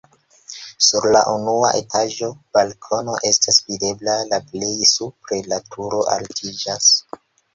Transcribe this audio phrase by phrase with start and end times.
[0.85, 6.91] Sur la unua etaĝo balkono estas videbla, la plej supre la turo altiĝas.